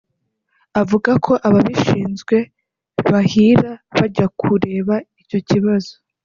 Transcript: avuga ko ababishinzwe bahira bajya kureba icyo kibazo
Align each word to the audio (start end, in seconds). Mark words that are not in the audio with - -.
avuga 0.81 1.11
ko 1.25 1.33
ababishinzwe 1.47 2.35
bahira 3.09 3.71
bajya 3.97 4.25
kureba 4.39 4.95
icyo 5.21 5.39
kibazo 5.49 5.93